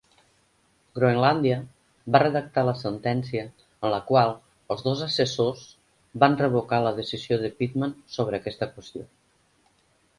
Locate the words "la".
2.69-2.73, 3.97-4.01, 6.89-6.97